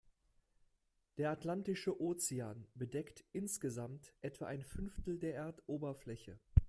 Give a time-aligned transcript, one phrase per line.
[1.17, 6.39] Der Atlantische Ozean bedeckt insgesamt etwa ein Fünftel der Erdoberfläche.